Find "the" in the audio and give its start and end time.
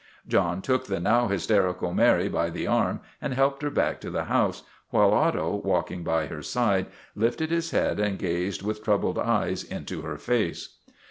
0.87-0.99, 2.49-2.65, 4.09-4.23